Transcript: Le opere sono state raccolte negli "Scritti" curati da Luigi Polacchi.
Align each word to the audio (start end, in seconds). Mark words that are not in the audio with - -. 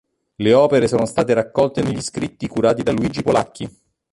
Le 0.37 0.53
opere 0.55 0.87
sono 0.87 1.05
state 1.05 1.35
raccolte 1.35 1.83
negli 1.83 2.01
"Scritti" 2.01 2.47
curati 2.47 2.81
da 2.81 2.91
Luigi 2.91 3.21
Polacchi. 3.21 3.69